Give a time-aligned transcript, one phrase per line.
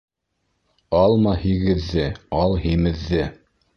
[1.01, 2.07] Алма һигеҙҙе,
[2.39, 3.29] ал һимеҙҙе.